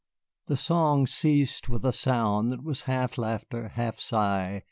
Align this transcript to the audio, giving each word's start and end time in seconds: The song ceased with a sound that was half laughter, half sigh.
The 0.47 0.57
song 0.57 1.05
ceased 1.05 1.69
with 1.69 1.85
a 1.85 1.93
sound 1.93 2.51
that 2.51 2.63
was 2.63 2.81
half 2.89 3.19
laughter, 3.19 3.67
half 3.75 3.99
sigh. 3.99 4.59